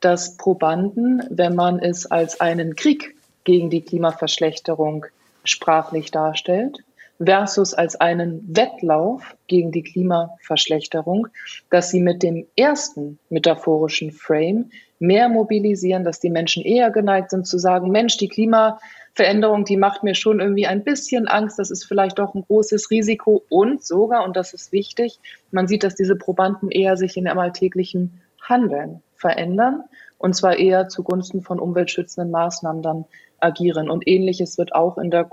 dass 0.00 0.36
Probanden, 0.36 1.22
wenn 1.30 1.54
man 1.54 1.78
es 1.78 2.06
als 2.06 2.40
einen 2.40 2.76
Krieg 2.76 3.16
gegen 3.44 3.70
die 3.70 3.82
Klimaverschlechterung 3.82 5.06
sprachlich 5.44 6.10
darstellt, 6.10 6.78
versus 7.22 7.74
als 7.74 8.00
einen 8.00 8.56
Wettlauf 8.56 9.36
gegen 9.46 9.72
die 9.72 9.82
Klimaverschlechterung, 9.82 11.28
dass 11.70 11.90
sie 11.90 12.00
mit 12.00 12.22
dem 12.22 12.46
ersten 12.56 13.18
metaphorischen 13.28 14.10
Frame 14.10 14.70
mehr 14.98 15.28
mobilisieren, 15.28 16.04
dass 16.04 16.20
die 16.20 16.30
Menschen 16.30 16.64
eher 16.64 16.90
geneigt 16.90 17.30
sind 17.30 17.46
zu 17.46 17.58
sagen, 17.58 17.90
Mensch, 17.90 18.16
die 18.16 18.28
Klimaveränderung, 18.28 19.64
die 19.64 19.76
macht 19.76 20.02
mir 20.02 20.14
schon 20.14 20.40
irgendwie 20.40 20.66
ein 20.66 20.82
bisschen 20.82 21.28
Angst, 21.28 21.58
das 21.58 21.70
ist 21.70 21.84
vielleicht 21.84 22.18
doch 22.18 22.34
ein 22.34 22.44
großes 22.46 22.90
Risiko 22.90 23.42
und 23.48 23.84
sogar, 23.84 24.24
und 24.24 24.36
das 24.36 24.54
ist 24.54 24.72
wichtig, 24.72 25.18
man 25.50 25.68
sieht, 25.68 25.84
dass 25.84 25.94
diese 25.94 26.16
Probanden 26.16 26.70
eher 26.70 26.96
sich 26.96 27.16
in 27.16 27.26
ihrem 27.26 27.38
alltäglichen 27.38 28.20
Handeln 28.40 29.02
verändern 29.14 29.84
und 30.20 30.34
zwar 30.34 30.58
eher 30.58 30.88
zugunsten 30.88 31.40
von 31.40 31.58
umweltschützenden 31.58 32.30
Maßnahmen 32.30 32.82
dann 32.82 33.04
agieren. 33.40 33.88
Und 33.88 34.06
ähnliches 34.06 34.58
wird 34.58 34.74
auch 34.74 34.98
in 34.98 35.10
der 35.10 35.24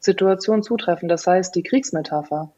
Corona-Situation 0.00 0.62
zutreffen. 0.62 1.08
Das 1.08 1.26
heißt, 1.26 1.54
die 1.54 1.62
Kriegsmetapher 1.62 2.50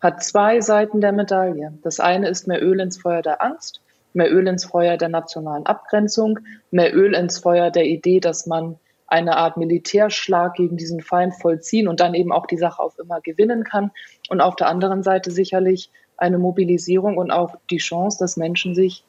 hat 0.00 0.22
zwei 0.22 0.60
Seiten 0.60 1.00
der 1.00 1.12
Medaille. 1.12 1.72
Das 1.82 2.00
eine 2.00 2.28
ist 2.28 2.46
mehr 2.46 2.62
Öl 2.62 2.80
ins 2.80 2.98
Feuer 2.98 3.22
der 3.22 3.42
Angst, 3.42 3.80
mehr 4.12 4.32
Öl 4.32 4.46
ins 4.46 4.64
Feuer 4.64 4.96
der 4.96 5.08
nationalen 5.08 5.66
Abgrenzung, 5.66 6.38
mehr 6.70 6.94
Öl 6.94 7.14
ins 7.14 7.38
Feuer 7.38 7.70
der 7.70 7.86
Idee, 7.86 8.20
dass 8.20 8.46
man 8.46 8.78
eine 9.08 9.36
Art 9.36 9.56
Militärschlag 9.56 10.54
gegen 10.54 10.76
diesen 10.76 11.00
Feind 11.00 11.34
vollziehen 11.34 11.88
und 11.88 12.00
dann 12.00 12.14
eben 12.14 12.32
auch 12.32 12.46
die 12.46 12.56
Sache 12.56 12.82
auf 12.82 12.98
immer 12.98 13.20
gewinnen 13.20 13.64
kann. 13.64 13.90
Und 14.28 14.40
auf 14.40 14.56
der 14.56 14.68
anderen 14.68 15.02
Seite 15.02 15.30
sicherlich 15.30 15.90
eine 16.16 16.38
Mobilisierung 16.38 17.16
und 17.16 17.30
auch 17.30 17.56
die 17.70 17.76
Chance, 17.78 18.18
dass 18.18 18.36
Menschen 18.36 18.74
sich 18.74 19.04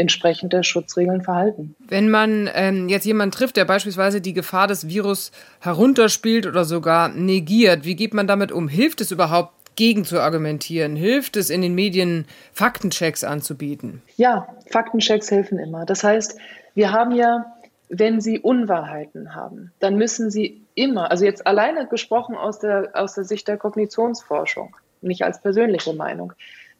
entsprechend 0.00 0.52
der 0.52 0.64
Schutzregeln 0.64 1.22
verhalten. 1.22 1.76
Wenn 1.78 2.10
man 2.10 2.50
ähm, 2.54 2.88
jetzt 2.88 3.04
jemanden 3.04 3.32
trifft, 3.32 3.56
der 3.56 3.64
beispielsweise 3.64 4.20
die 4.20 4.32
Gefahr 4.32 4.66
des 4.66 4.88
Virus 4.88 5.30
herunterspielt 5.60 6.46
oder 6.46 6.64
sogar 6.64 7.08
negiert, 7.08 7.84
wie 7.84 7.94
geht 7.94 8.14
man 8.14 8.26
damit 8.26 8.50
um? 8.50 8.68
Hilft 8.68 9.00
es 9.00 9.12
überhaupt, 9.12 9.52
gegen 9.76 10.04
zu 10.04 10.20
argumentieren? 10.20 10.94
Hilft 10.96 11.36
es 11.36 11.48
in 11.48 11.62
den 11.62 11.74
Medien, 11.74 12.26
Faktenchecks 12.52 13.24
anzubieten? 13.24 14.02
Ja, 14.16 14.46
Faktenchecks 14.70 15.30
helfen 15.30 15.58
immer. 15.58 15.86
Das 15.86 16.04
heißt, 16.04 16.36
wir 16.74 16.92
haben 16.92 17.12
ja, 17.12 17.46
wenn 17.88 18.20
Sie 18.20 18.38
Unwahrheiten 18.38 19.34
haben, 19.34 19.72
dann 19.78 19.96
müssen 19.96 20.30
Sie 20.30 20.60
immer, 20.74 21.10
also 21.10 21.24
jetzt 21.24 21.46
alleine 21.46 21.86
gesprochen 21.86 22.36
aus 22.36 22.58
der, 22.58 22.90
aus 22.92 23.14
der 23.14 23.24
Sicht 23.24 23.48
der 23.48 23.56
Kognitionsforschung, 23.56 24.76
nicht 25.00 25.24
als 25.24 25.40
persönliche 25.40 25.94
Meinung, 25.94 26.34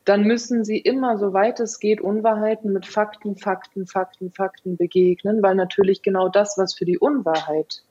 dann 0.04 0.24
müssen 0.24 0.64
sie 0.64 0.78
immer, 0.78 1.18
soweit 1.18 1.60
es 1.60 1.78
geht, 1.78 2.00
Unwahrheiten 2.00 2.72
mit 2.72 2.86
Fakten, 2.86 3.36
Fakten, 3.36 3.86
Fakten, 3.86 4.32
Fakten 4.32 4.76
begegnen, 4.76 5.42
weil 5.42 5.54
natürlich 5.54 6.02
genau 6.02 6.28
das, 6.28 6.56
was 6.56 6.74
für 6.74 6.84
die 6.84 6.98
Unwahrheit 6.98 7.82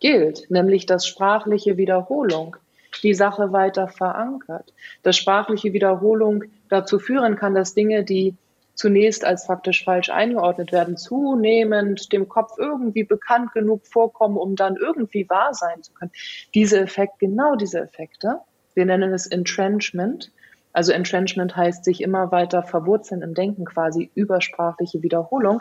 gilt, 0.00 0.50
nämlich 0.50 0.86
das 0.86 1.06
sprachliche 1.06 1.76
Wiederholung, 1.76 2.56
die 3.02 3.14
Sache 3.14 3.52
weiter 3.52 3.88
verankert. 3.88 4.72
Dass 5.02 5.16
sprachliche 5.16 5.72
Wiederholung 5.72 6.44
dazu 6.68 6.98
führen 6.98 7.36
kann, 7.36 7.54
dass 7.54 7.74
Dinge, 7.74 8.04
die 8.04 8.36
zunächst 8.74 9.24
als 9.24 9.46
faktisch 9.46 9.84
falsch 9.84 10.10
eingeordnet 10.10 10.72
werden, 10.72 10.96
zunehmend 10.96 12.12
dem 12.12 12.28
Kopf 12.28 12.58
irgendwie 12.58 13.04
bekannt 13.04 13.52
genug 13.52 13.86
vorkommen, 13.86 14.36
um 14.36 14.56
dann 14.56 14.76
irgendwie 14.76 15.28
wahr 15.28 15.54
sein 15.54 15.82
zu 15.82 15.92
können. 15.92 16.12
Diese 16.54 16.80
Effekte, 16.80 17.16
genau 17.20 17.54
diese 17.56 17.80
Effekte, 17.80 18.40
wir 18.74 18.84
nennen 18.84 19.12
es 19.12 19.26
Entrenchment, 19.26 20.32
also 20.74 20.92
Entrenchment 20.92 21.56
heißt 21.56 21.84
sich 21.84 22.02
immer 22.02 22.32
weiter 22.32 22.64
verwurzeln 22.64 23.22
im 23.22 23.32
Denken 23.32 23.64
quasi 23.64 24.10
übersprachliche 24.14 25.02
Wiederholung. 25.02 25.60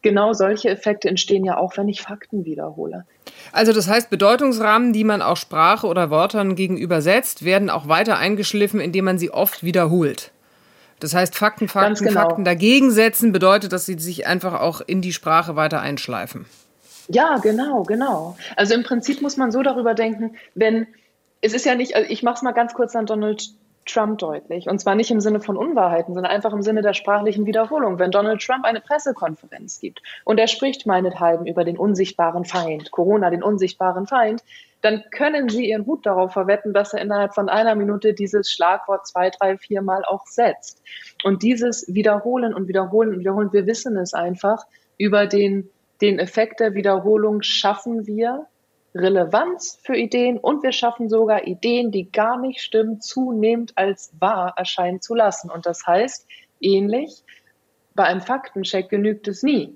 Genau 0.00 0.32
solche 0.32 0.68
Effekte 0.68 1.08
entstehen 1.08 1.44
ja 1.44 1.56
auch, 1.56 1.76
wenn 1.76 1.88
ich 1.88 2.02
Fakten 2.02 2.44
wiederhole. 2.44 3.04
Also 3.52 3.72
das 3.72 3.88
heißt, 3.88 4.10
Bedeutungsrahmen, 4.10 4.92
die 4.92 5.02
man 5.02 5.22
auch 5.22 5.36
Sprache 5.36 5.86
oder 5.86 6.10
Wörtern 6.10 6.54
gegenüber 6.54 7.02
setzt, 7.02 7.44
werden 7.44 7.68
auch 7.68 7.88
weiter 7.88 8.16
eingeschliffen, 8.16 8.80
indem 8.80 9.06
man 9.06 9.18
sie 9.18 9.30
oft 9.30 9.64
wiederholt. 9.64 10.30
Das 11.00 11.14
heißt, 11.14 11.34
Fakten, 11.34 11.68
Fakten, 11.68 12.06
genau. 12.06 12.20
Fakten 12.20 12.44
dagegen 12.44 12.92
setzen 12.92 13.32
bedeutet, 13.32 13.72
dass 13.72 13.86
sie 13.86 13.98
sich 13.98 14.26
einfach 14.26 14.60
auch 14.60 14.80
in 14.86 15.00
die 15.00 15.12
Sprache 15.12 15.56
weiter 15.56 15.80
einschleifen. 15.80 16.46
Ja, 17.08 17.38
genau, 17.38 17.82
genau. 17.82 18.36
Also 18.56 18.74
im 18.74 18.84
Prinzip 18.84 19.20
muss 19.20 19.36
man 19.36 19.50
so 19.50 19.62
darüber 19.62 19.94
denken, 19.94 20.36
wenn 20.54 20.86
es 21.40 21.52
ist 21.52 21.66
ja 21.66 21.74
nicht, 21.74 21.96
also 21.96 22.08
ich 22.08 22.22
mache 22.22 22.36
es 22.36 22.42
mal 22.42 22.52
ganz 22.52 22.72
kurz 22.72 22.94
an 22.96 23.04
Donald 23.04 23.42
Trump 23.86 24.18
deutlich. 24.18 24.68
Und 24.68 24.78
zwar 24.80 24.94
nicht 24.94 25.10
im 25.10 25.20
Sinne 25.20 25.40
von 25.40 25.56
Unwahrheiten, 25.56 26.14
sondern 26.14 26.32
einfach 26.32 26.52
im 26.52 26.62
Sinne 26.62 26.82
der 26.82 26.94
sprachlichen 26.94 27.46
Wiederholung. 27.46 27.98
Wenn 27.98 28.10
Donald 28.10 28.40
Trump 28.42 28.64
eine 28.64 28.80
Pressekonferenz 28.80 29.80
gibt 29.80 30.02
und 30.24 30.38
er 30.38 30.46
spricht 30.46 30.86
meinethalben 30.86 31.46
über 31.46 31.64
den 31.64 31.76
unsichtbaren 31.76 32.44
Feind, 32.44 32.90
Corona, 32.90 33.30
den 33.30 33.42
unsichtbaren 33.42 34.06
Feind, 34.06 34.42
dann 34.80 35.02
können 35.10 35.48
Sie 35.48 35.70
Ihren 35.70 35.86
Hut 35.86 36.04
darauf 36.04 36.32
verwetten, 36.32 36.74
dass 36.74 36.92
er 36.92 37.00
innerhalb 37.00 37.34
von 37.34 37.48
einer 37.48 37.74
Minute 37.74 38.12
dieses 38.12 38.50
Schlagwort 38.50 39.06
zwei, 39.06 39.30
drei, 39.30 39.56
vier 39.56 39.80
Mal 39.80 40.04
auch 40.04 40.26
setzt. 40.26 40.82
Und 41.22 41.42
dieses 41.42 41.86
Wiederholen 41.88 42.52
und 42.52 42.68
Wiederholen 42.68 43.14
und 43.14 43.20
Wiederholen, 43.20 43.52
wir 43.52 43.66
wissen 43.66 43.96
es 43.96 44.12
einfach, 44.12 44.64
über 44.98 45.26
den, 45.26 45.70
den 46.02 46.18
Effekt 46.18 46.60
der 46.60 46.74
Wiederholung 46.74 47.40
schaffen 47.42 48.06
wir 48.06 48.46
Relevanz 48.94 49.78
für 49.82 49.96
Ideen 49.96 50.38
und 50.38 50.62
wir 50.62 50.72
schaffen 50.72 51.08
sogar 51.08 51.46
Ideen, 51.46 51.90
die 51.90 52.10
gar 52.10 52.38
nicht 52.38 52.60
stimmen, 52.60 53.00
zunehmend 53.00 53.72
als 53.76 54.12
wahr 54.20 54.54
erscheinen 54.56 55.00
zu 55.00 55.14
lassen. 55.14 55.50
Und 55.50 55.66
das 55.66 55.86
heißt, 55.86 56.26
ähnlich, 56.60 57.24
bei 57.94 58.04
einem 58.04 58.20
Faktencheck 58.20 58.88
genügt 58.88 59.26
es 59.26 59.42
nie, 59.42 59.74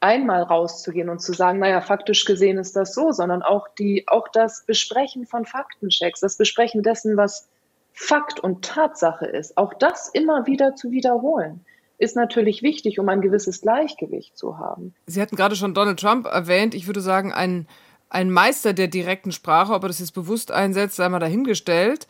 einmal 0.00 0.42
rauszugehen 0.42 1.08
und 1.08 1.20
zu 1.20 1.32
sagen, 1.32 1.58
naja, 1.58 1.80
faktisch 1.80 2.24
gesehen 2.24 2.58
ist 2.58 2.76
das 2.76 2.94
so, 2.94 3.12
sondern 3.12 3.42
auch 3.42 3.68
die, 3.78 4.04
auch 4.06 4.28
das 4.28 4.64
Besprechen 4.66 5.26
von 5.26 5.44
Faktenchecks, 5.44 6.20
das 6.20 6.36
Besprechen 6.36 6.82
dessen, 6.82 7.16
was 7.16 7.48
Fakt 7.92 8.40
und 8.40 8.64
Tatsache 8.64 9.26
ist, 9.26 9.56
auch 9.58 9.74
das 9.74 10.08
immer 10.08 10.46
wieder 10.46 10.74
zu 10.74 10.90
wiederholen 10.90 11.64
ist 11.98 12.16
natürlich 12.16 12.62
wichtig, 12.62 12.98
um 12.98 13.08
ein 13.08 13.20
gewisses 13.20 13.60
Gleichgewicht 13.60 14.36
zu 14.36 14.58
haben. 14.58 14.92
Sie 15.06 15.22
hatten 15.22 15.36
gerade 15.36 15.54
schon 15.54 15.72
Donald 15.72 16.00
Trump 16.00 16.26
erwähnt. 16.26 16.74
Ich 16.74 16.88
würde 16.88 17.00
sagen, 17.00 17.32
ein 17.32 17.68
ein 18.12 18.30
Meister 18.30 18.72
der 18.74 18.88
direkten 18.88 19.32
Sprache. 19.32 19.72
Ob 19.72 19.84
er 19.84 19.88
das 19.88 19.98
jetzt 19.98 20.12
bewusst 20.12 20.52
einsetzt, 20.52 20.96
sei 20.96 21.08
mal 21.08 21.18
dahingestellt. 21.18 22.06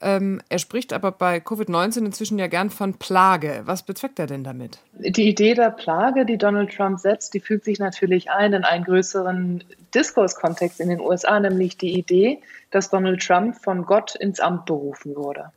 Ähm, 0.00 0.42
er 0.48 0.58
spricht 0.58 0.92
aber 0.92 1.12
bei 1.12 1.38
Covid-19 1.38 2.06
inzwischen 2.06 2.38
ja 2.38 2.48
gern 2.48 2.70
von 2.70 2.94
Plage. 2.94 3.62
Was 3.64 3.84
bezweckt 3.84 4.18
er 4.18 4.26
denn 4.26 4.44
damit? 4.44 4.78
Die 4.92 5.28
Idee 5.28 5.54
der 5.54 5.70
Plage, 5.70 6.26
die 6.26 6.36
Donald 6.36 6.74
Trump 6.74 6.98
setzt, 6.98 7.32
die 7.32 7.40
fügt 7.40 7.64
sich 7.64 7.78
natürlich 7.78 8.30
ein 8.30 8.52
in 8.52 8.64
einen 8.64 8.84
größeren 8.84 9.62
Diskurskontext 9.94 10.80
in 10.80 10.88
den 10.88 11.00
USA, 11.00 11.38
nämlich 11.38 11.78
die 11.78 11.96
Idee, 11.96 12.42
dass 12.70 12.90
Donald 12.90 13.24
Trump 13.24 13.56
von 13.62 13.86
Gott 13.86 14.16
ins 14.16 14.40
Amt 14.40 14.66
berufen 14.66 15.14
wurde. 15.14 15.52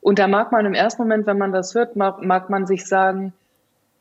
Und 0.00 0.18
da 0.18 0.28
mag 0.28 0.52
man 0.52 0.64
im 0.66 0.74
ersten 0.74 1.02
Moment, 1.02 1.26
wenn 1.26 1.38
man 1.38 1.52
das 1.52 1.74
hört, 1.74 1.96
mag, 1.96 2.22
mag 2.22 2.50
man 2.50 2.66
sich 2.66 2.86
sagen, 2.86 3.32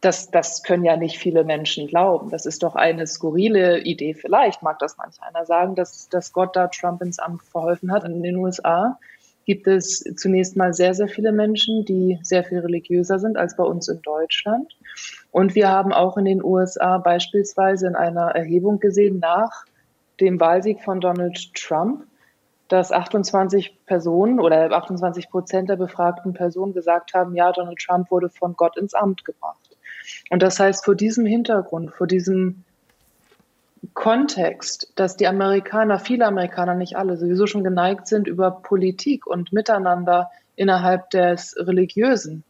das, 0.03 0.29
das 0.31 0.63
können 0.63 0.83
ja 0.83 0.97
nicht 0.97 1.17
viele 1.17 1.45
Menschen 1.45 1.87
glauben. 1.87 2.29
Das 2.29 2.45
ist 2.45 2.61
doch 2.61 2.75
eine 2.75 3.07
skurrile 3.07 3.79
Idee. 3.79 4.13
Vielleicht 4.13 4.61
mag 4.61 4.77
das 4.79 4.97
manch 4.97 5.15
einer 5.21 5.45
sagen, 5.45 5.75
dass, 5.75 6.09
dass 6.09 6.33
Gott 6.33 6.55
da 6.57 6.67
Trump 6.67 7.01
ins 7.01 7.19
Amt 7.19 7.41
verholfen 7.43 7.89
hat. 7.91 8.03
In 8.03 8.21
den 8.21 8.35
USA 8.35 8.99
gibt 9.45 9.65
es 9.65 10.03
zunächst 10.17 10.57
mal 10.57 10.73
sehr, 10.73 10.93
sehr 10.93 11.07
viele 11.07 11.31
Menschen, 11.31 11.85
die 11.85 12.19
sehr 12.21 12.43
viel 12.43 12.59
religiöser 12.59 13.17
sind 13.17 13.37
als 13.37 13.55
bei 13.55 13.63
uns 13.63 13.87
in 13.87 14.01
Deutschland. 14.01 14.75
Und 15.31 15.55
wir 15.55 15.69
haben 15.69 15.93
auch 15.93 16.17
in 16.17 16.25
den 16.25 16.43
USA 16.43 16.97
beispielsweise 16.97 17.87
in 17.87 17.95
einer 17.95 18.31
Erhebung 18.31 18.79
gesehen 18.79 19.19
nach 19.19 19.65
dem 20.19 20.37
Wahlsieg 20.39 20.81
von 20.81 20.99
Donald 20.99 21.53
Trump, 21.55 22.05
dass 22.67 22.91
28 22.91 23.85
Personen 23.85 24.41
oder 24.41 24.69
28 24.71 25.29
Prozent 25.29 25.69
der 25.69 25.77
befragten 25.77 26.33
Personen 26.33 26.73
gesagt 26.73 27.13
haben, 27.13 27.35
ja, 27.35 27.53
Donald 27.53 27.79
Trump 27.79 28.11
wurde 28.11 28.29
von 28.29 28.53
Gott 28.55 28.77
ins 28.77 28.93
Amt 28.93 29.23
gebracht. 29.23 29.72
Und 30.29 30.41
das 30.41 30.59
heißt, 30.59 30.85
vor 30.85 30.95
diesem 30.95 31.25
Hintergrund, 31.25 31.91
vor 31.91 32.07
diesem 32.07 32.63
Kontext, 33.93 34.91
dass 34.95 35.17
die 35.17 35.27
Amerikaner, 35.27 35.99
viele 35.99 36.25
Amerikaner, 36.25 36.73
nicht 36.73 36.95
alle, 36.95 37.17
sowieso 37.17 37.47
schon 37.47 37.63
geneigt 37.63 38.07
sind, 38.07 38.27
über 38.27 38.51
Politik 38.51 39.27
und 39.27 39.51
Miteinander 39.51 40.31
innerhalb 40.55 41.09
des 41.09 41.55
Religiösen 41.57 42.43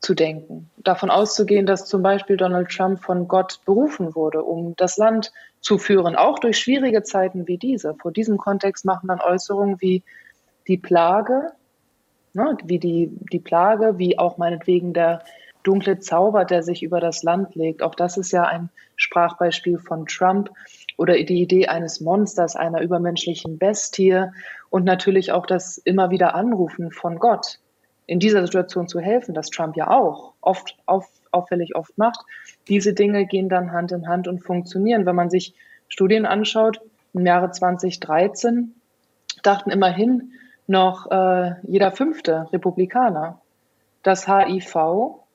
zu 0.00 0.14
denken. 0.14 0.70
Davon 0.78 1.10
auszugehen, 1.10 1.66
dass 1.66 1.86
zum 1.86 2.02
Beispiel 2.02 2.36
Donald 2.36 2.68
Trump 2.68 3.02
von 3.02 3.28
Gott 3.28 3.60
berufen 3.64 4.14
wurde, 4.14 4.42
um 4.42 4.74
das 4.76 4.96
Land 4.96 5.32
zu 5.60 5.78
führen, 5.78 6.16
auch 6.16 6.38
durch 6.38 6.58
schwierige 6.58 7.02
Zeiten 7.02 7.46
wie 7.46 7.58
diese. 7.58 7.94
Vor 7.94 8.12
diesem 8.12 8.36
Kontext 8.36 8.84
machen 8.84 9.08
dann 9.08 9.20
Äußerungen 9.20 9.80
wie 9.80 10.02
die 10.68 10.76
Plage, 10.76 11.52
ne, 12.34 12.56
wie 12.64 12.78
die, 12.78 13.10
die 13.32 13.38
Plage, 13.38 13.98
wie 13.98 14.18
auch 14.18 14.36
meinetwegen 14.36 14.92
der 14.92 15.22
dunkle 15.66 15.98
Zauber, 15.98 16.44
der 16.44 16.62
sich 16.62 16.82
über 16.82 17.00
das 17.00 17.22
Land 17.22 17.54
legt. 17.54 17.82
Auch 17.82 17.94
das 17.94 18.16
ist 18.16 18.30
ja 18.30 18.44
ein 18.44 18.70
Sprachbeispiel 18.96 19.78
von 19.78 20.06
Trump 20.06 20.50
oder 20.96 21.14
die 21.14 21.42
Idee 21.42 21.66
eines 21.66 22.00
Monsters, 22.00 22.56
einer 22.56 22.80
übermenschlichen 22.80 23.58
Bestie 23.58 24.26
und 24.70 24.84
natürlich 24.84 25.32
auch 25.32 25.46
das 25.46 25.78
immer 25.78 26.10
wieder 26.10 26.34
Anrufen 26.34 26.92
von 26.92 27.18
Gott, 27.18 27.58
in 28.06 28.20
dieser 28.20 28.42
Situation 28.46 28.86
zu 28.86 29.00
helfen, 29.00 29.34
das 29.34 29.50
Trump 29.50 29.76
ja 29.76 29.88
auch 29.88 30.34
oft 30.40 30.76
auf, 30.86 31.08
auffällig 31.32 31.74
oft 31.74 31.98
macht. 31.98 32.20
Diese 32.68 32.94
Dinge 32.94 33.26
gehen 33.26 33.48
dann 33.48 33.72
Hand 33.72 33.92
in 33.92 34.06
Hand 34.06 34.28
und 34.28 34.44
funktionieren. 34.44 35.04
Wenn 35.04 35.16
man 35.16 35.30
sich 35.30 35.54
Studien 35.88 36.26
anschaut, 36.26 36.80
im 37.12 37.26
Jahre 37.26 37.50
2013 37.50 38.74
dachten 39.42 39.70
immerhin 39.70 40.32
noch 40.66 41.10
äh, 41.10 41.54
jeder 41.62 41.92
fünfte 41.92 42.48
Republikaner, 42.52 43.40
dass 44.02 44.28
HIV 44.28 45.25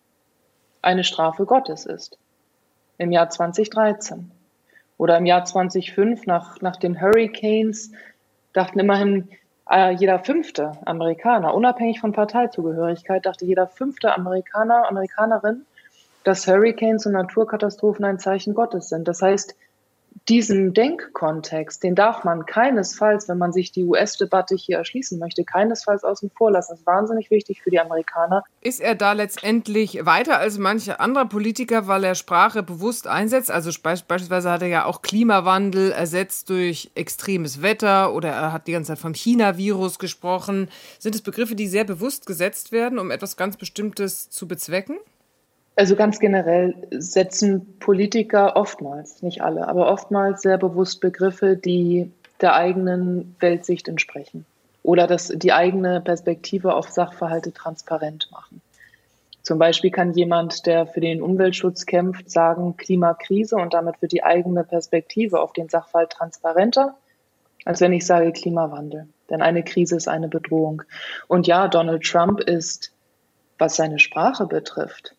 eine 0.82 1.04
Strafe 1.04 1.46
Gottes 1.46 1.86
ist. 1.86 2.18
Im 2.98 3.12
Jahr 3.12 3.30
2013. 3.30 4.32
Oder 4.98 5.18
im 5.18 5.26
Jahr 5.26 5.46
2005 5.46 6.26
nach, 6.28 6.62
nach 6.62 6.76
den 6.76 7.02
Hurricanes 7.02 7.92
dachten 8.54 8.80
immerhin 8.80 9.30
äh, 9.70 9.92
jeder 9.94 10.20
fünfte 10.20 10.74
Amerikaner, 10.86 11.54
unabhängig 11.54 12.00
von 12.00 12.12
Parteizugehörigkeit, 12.12 13.26
dachte 13.26 13.46
jeder 13.46 13.68
fünfte 13.68 14.14
Amerikaner, 14.14 14.88
Amerikanerin, 14.88 15.66
dass 16.24 16.46
Hurricanes 16.48 17.06
und 17.06 17.14
Naturkatastrophen 17.14 18.06
ein 18.06 18.20
Zeichen 18.20 18.54
Gottes 18.54 18.90
sind. 18.90 19.08
Das 19.08 19.22
heißt, 19.22 19.56
diesen 20.30 20.74
Denkkontext, 20.74 21.84
den 21.84 21.96
darf 21.96 22.24
man 22.24 22.46
keinesfalls, 22.46 23.27
wenn 23.27 23.38
man 23.38 23.51
sich 23.51 23.72
die 23.72 23.84
US-Debatte 23.84 24.56
hier 24.56 24.77
erschließen 24.77 25.18
möchte, 25.20 25.44
keinesfalls 25.44 26.03
außen 26.03 26.30
vor 26.30 26.51
lassen. 26.51 26.72
Das 26.72 26.80
ist 26.80 26.86
wahnsinnig 26.86 27.32
wichtig 27.32 27.62
für 27.62 27.72
die 27.72 27.80
Amerikaner. 27.80 28.44
Ist 28.62 28.80
er 28.82 28.96
da 28.96 29.13
letztendlich 29.13 30.06
weiter 30.06 30.38
als 30.38 30.58
manche 30.58 31.00
andere 31.00 31.25
Politiker, 31.25 31.88
weil 31.88 32.03
er 32.03 32.15
Sprache 32.15 32.62
bewusst 32.63 33.08
einsetzt? 33.08 33.50
Also 33.50 33.72
beispielsweise 33.82 34.51
hat 34.51 34.62
er 34.62 34.68
ja 34.68 34.86
auch 34.86 35.01
Klimawandel 35.01 35.91
ersetzt 35.91 36.50
durch 36.50 36.91
extremes 36.96 37.62
Wetter 37.62 38.13
oder 38.13 38.30
er 38.30 38.53
hat 38.53 38.68
die 38.68 38.74
ganze 38.74 38.89
Zeit 38.89 39.00
vom 39.00 39.13
China-Virus 39.13 39.98
gesprochen. 39.98 40.70
Sind 41.00 41.15
es 41.15 41.22
Begriffe, 41.22 41.56
die 41.56 41.68
sehr 41.68 41.84
bewusst 41.84 42.25
gesetzt 42.25 42.72
werden, 42.72 43.00
um 43.00 43.12
etwas 43.12 43.38
ganz 43.38 43.58
Bestimmtes 43.58 44.30
zu 44.30 44.48
bezwecken? 44.48 44.98
Also 45.75 45.96
ganz 45.96 46.20
generell 46.20 46.75
setzen 46.92 47.78
Politiker 47.80 48.56
oftmals, 48.56 49.22
nicht 49.24 49.42
alle, 49.42 49.68
aber 49.68 49.92
oftmals 49.92 50.42
sehr 50.42 50.58
bewusst 50.58 51.00
Begriffe, 51.00 51.56
die 51.56 52.12
der 52.42 52.56
eigenen 52.56 53.36
Weltsicht 53.40 53.88
entsprechen 53.88 54.46
oder 54.84 55.08
das, 55.08 55.28
die 55.28 55.54
eigene 55.54 56.01
Perspektive 56.01 56.75
auf 56.75 56.90
Sachverhalte 56.90 57.54
transparent 57.54 58.30
machen. 58.32 58.62
Zum 59.44 59.58
Beispiel 59.58 59.92
kann 59.92 60.13
jemand, 60.13 60.66
der 60.66 60.86
für 60.86 61.01
den 61.01 61.22
Umweltschutz 61.22 61.86
kämpft, 61.86 62.30
sagen 62.30 62.78
Klimakrise 62.78 63.56
und 63.56 63.74
damit 63.74 64.01
wird 64.01 64.12
die 64.12 64.24
eigene 64.24 64.63
Perspektive 64.63 65.40
auf 65.40 65.54
den 65.54 65.68
Sachverhalt 65.68 66.12
transparenter, 66.12 66.96
als 67.66 67.82
wenn 67.82 67.94
ich 67.94 68.06
sage 68.06 68.34
Klimawandel. 68.34 69.08
Denn 69.30 69.42
eine 69.42 69.63
Krise 69.63 69.96
ist 69.96 70.08
eine 70.08 70.28
Bedrohung. 70.28 70.84
Und 71.28 71.48
ja, 71.48 71.68
Donald 71.68 72.04
Trump 72.04 72.40
ist, 72.40 72.92
was 73.58 73.75
seine 73.75 73.98
Sprache 73.98 74.46
betrifft, 74.46 75.16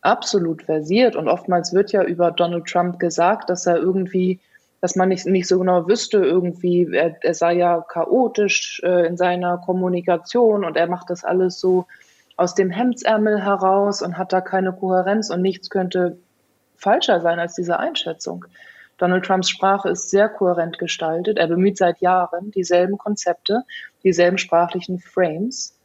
absolut 0.00 0.62
versiert. 0.62 1.16
Und 1.16 1.28
oftmals 1.28 1.72
wird 1.72 1.92
ja 1.92 2.02
über 2.02 2.30
Donald 2.30 2.66
Trump 2.66 2.98
gesagt, 2.98 3.50
dass 3.50 3.66
er 3.66 3.76
irgendwie, 3.76 4.40
dass 4.80 4.96
man 4.96 5.08
nicht, 5.08 5.26
nicht 5.26 5.48
so 5.48 5.58
genau 5.58 5.88
wüsste, 5.88 6.18
irgendwie, 6.18 6.88
er, 6.92 7.16
er 7.22 7.34
sei 7.34 7.54
ja 7.54 7.80
chaotisch 7.80 8.80
äh, 8.84 9.06
in 9.06 9.16
seiner 9.16 9.58
Kommunikation 9.58 10.64
und 10.64 10.76
er 10.76 10.88
macht 10.88 11.10
das 11.10 11.24
alles 11.24 11.60
so 11.60 11.86
aus 12.36 12.54
dem 12.54 12.70
Hemdsärmel 12.70 13.44
heraus 13.44 14.00
und 14.00 14.16
hat 14.16 14.32
da 14.32 14.40
keine 14.40 14.72
Kohärenz 14.72 15.30
und 15.30 15.42
nichts 15.42 15.70
könnte 15.70 16.18
falscher 16.76 17.20
sein 17.20 17.40
als 17.40 17.54
diese 17.54 17.78
Einschätzung. 17.78 18.44
Donald 18.96 19.24
Trumps 19.24 19.48
Sprache 19.50 19.90
ist 19.90 20.10
sehr 20.10 20.28
kohärent 20.28 20.78
gestaltet. 20.78 21.38
Er 21.38 21.48
bemüht 21.48 21.76
seit 21.76 22.00
Jahren 22.00 22.50
dieselben 22.50 22.98
Konzepte, 22.98 23.64
dieselben 24.04 24.38
sprachlichen 24.38 24.98
Frames, 24.98 25.76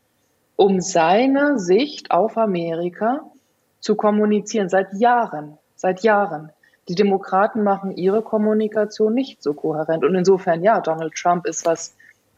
um 0.55 0.79
seine 0.81 1.59
Sicht 1.59 2.11
auf 2.11 2.37
Amerika 2.37 3.21
zu 3.83 3.95
kommunizieren, 3.95 4.69
seit 4.69 4.93
Jahren, 4.93 5.57
seit 5.75 6.03
Jahren. 6.03 6.51
Die 6.87 6.95
Demokraten 6.95 7.63
machen 7.63 7.91
ihre 7.91 8.21
Kommunikation 8.21 9.13
nicht 9.13 9.43
so 9.43 9.53
kohärent. 9.53 10.05
Und 10.05 10.15
insofern, 10.15 10.63
ja, 10.63 10.79
Donald 10.79 11.13
Trump 11.15 11.45
ist, 11.45 11.65
was 11.65 11.93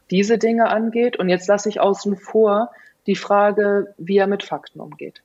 diese 0.10 0.40
Dinge 0.40 0.70
angeht. 0.70 1.18
Und 1.18 1.30
jetzt 1.30 1.48
lasse 1.48 1.70
ich 1.70 1.80
außen 1.80 2.18
vor 2.18 2.72
die 3.06 3.16
Frage, 3.16 3.94
wie 4.00 4.18
er 4.18 4.26
mit 4.26 4.44
Fakten 4.44 4.80
umgeht. 4.80 5.22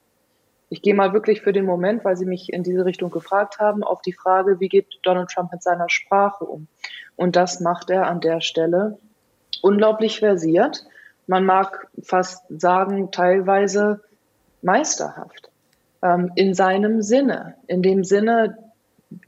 Ich 0.68 0.82
gehe 0.82 0.94
mal 0.94 1.14
wirklich 1.14 1.40
für 1.40 1.54
den 1.54 1.64
Moment, 1.64 2.04
weil 2.04 2.16
Sie 2.16 2.26
mich 2.26 2.52
in 2.52 2.62
diese 2.62 2.84
Richtung 2.84 3.10
gefragt 3.10 3.58
haben, 3.58 3.82
auf 3.82 4.02
die 4.02 4.12
Frage, 4.12 4.60
wie 4.60 4.68
geht 4.68 5.00
Donald 5.02 5.30
Trump 5.30 5.52
mit 5.52 5.62
seiner 5.62 5.88
Sprache 5.88 6.44
um? 6.44 6.68
Und 7.16 7.34
das 7.34 7.60
macht 7.60 7.88
er 7.88 8.06
an 8.06 8.20
der 8.20 8.42
Stelle 8.42 8.98
unglaublich 9.62 10.18
versiert. 10.18 10.84
Man 11.26 11.46
mag 11.46 11.88
fast 12.02 12.44
sagen, 12.50 13.10
teilweise 13.10 14.02
meisterhaft 14.60 15.49
ähm, 16.02 16.32
in 16.34 16.54
seinem 16.54 17.02
Sinne, 17.02 17.54
in 17.66 17.82
dem 17.82 18.04
Sinne 18.04 18.58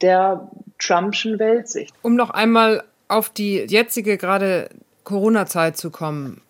der 0.00 0.48
Trumpschen 0.78 1.38
Weltsicht. 1.38 1.94
Um 2.02 2.16
noch 2.16 2.30
einmal 2.30 2.84
auf 3.08 3.28
die 3.28 3.58
jetzige 3.58 4.16
gerade 4.16 4.68
Corona-Zeit 5.04 5.76
zu 5.76 5.90
kommen, 5.90 6.40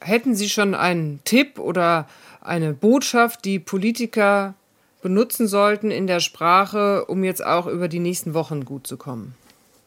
hätten 0.00 0.34
Sie 0.34 0.48
schon 0.48 0.74
einen 0.74 1.20
Tipp 1.24 1.58
oder 1.58 2.06
eine 2.40 2.72
Botschaft, 2.72 3.44
die 3.44 3.58
Politiker 3.58 4.54
benutzen 5.02 5.46
sollten 5.46 5.90
in 5.90 6.06
der 6.06 6.20
Sprache, 6.20 7.04
um 7.04 7.22
jetzt 7.24 7.44
auch 7.44 7.66
über 7.66 7.88
die 7.88 8.00
nächsten 8.00 8.34
Wochen 8.34 8.64
gut 8.64 8.86
zu 8.86 8.96
kommen? 8.96 9.34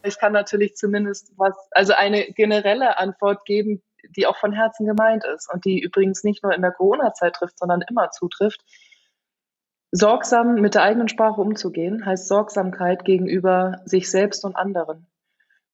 Ich 0.04 0.18
kann 0.18 0.34
natürlich 0.34 0.76
zumindest 0.76 1.32
was, 1.38 1.54
also 1.72 1.94
eine 1.94 2.26
generelle 2.32 2.98
Antwort 2.98 3.46
geben, 3.46 3.82
die 4.16 4.26
auch 4.26 4.38
von 4.38 4.54
Herzen 4.54 4.88
gemeint 4.88 5.24
ist 5.36 5.52
und 5.54 5.66
die 5.66 5.80
übrigens 5.80 6.24
nicht 6.24 6.44
nur 6.44 6.54
in 6.54 6.62
der 6.62 6.72
Corona-Zeit 6.72 7.34
trifft, 7.34 7.60
sondern 7.60 7.84
immer 7.88 8.10
zutrifft. 8.12 8.62
Sorgsam 9.92 10.56
mit 10.56 10.76
der 10.76 10.84
eigenen 10.84 11.10
Sprache 11.10 11.42
umzugehen, 11.42 12.06
heißt 12.06 12.28
Sorgsamkeit 12.28 13.04
gegenüber 13.04 13.82
sich 13.86 14.10
selbst 14.10 14.46
und 14.46 14.56
anderen. 14.56 15.06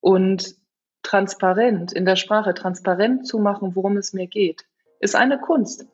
Und 0.00 0.56
transparent 1.02 1.92
in 1.92 2.04
der 2.04 2.16
Sprache, 2.16 2.52
transparent 2.54 3.26
zu 3.26 3.38
machen, 3.38 3.74
worum 3.74 3.96
es 3.96 4.12
mir 4.12 4.26
geht, 4.26 4.64
ist 5.00 5.14
eine 5.14 5.38
Kunst. 5.38 5.86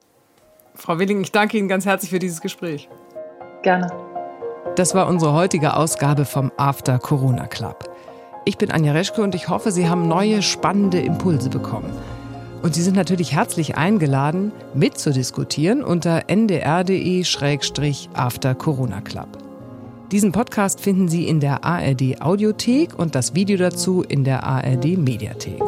Frau 0.75 0.99
Willing, 0.99 1.21
ich 1.21 1.33
danke 1.33 1.59
Ihnen 1.59 1.69
ganz 1.69 1.87
herzlich 1.87 2.11
für 2.11 2.19
dieses 2.19 2.41
Gespräch. 2.41 2.89
Gerne. 3.63 3.89
Das 4.77 4.95
war 4.95 5.07
unsere 5.07 5.35
heutige 5.35 5.77
Ausgabe 5.77 6.25
vom 6.25 6.51
After 6.57 6.99
Corona 6.99 7.47
Club. 7.47 7.85
Ich 8.45 8.59
bin 8.59 8.71
Anja 8.71 8.93
Reschke 8.93 9.23
und 9.23 9.35
ich 9.35 9.49
hoffe, 9.49 9.71
Sie 9.71 9.89
haben 9.89 10.09
neue 10.09 10.43
spannende 10.43 11.01
Impulse 11.01 11.49
bekommen. 11.49 11.93
Und 12.65 12.75
Sie 12.75 12.81
sind 12.81 12.97
natürlich 12.97 13.33
herzlich 13.33 13.77
eingeladen, 13.77 14.51
mitzudiskutieren 14.73 15.85
unter 15.85 16.31
ndr.de-after 16.31 16.95
Corona 18.55 19.03
Club. 19.03 19.29
Diesen 20.11 20.33
Podcast 20.33 20.81
finden 20.81 21.09
Sie 21.09 21.29
in 21.29 21.41
der 21.41 21.63
ARD 21.63 22.23
Audiothek 22.23 22.99
und 22.99 23.15
das 23.15 23.35
Video 23.35 23.59
dazu 23.59 24.03
in 24.03 24.25
der 24.25 24.45
ARD 24.45 24.97
Mediathek. 24.97 25.61